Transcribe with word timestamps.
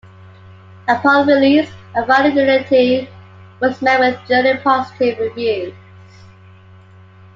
Upon 0.87 1.27
release, 1.27 1.69
"A 1.95 2.03
Final 2.07 2.31
Unity" 2.31 3.07
was 3.59 3.83
met 3.83 3.99
with 3.99 4.19
generally 4.27 4.57
positive 4.59 5.19
reviews. 5.19 5.75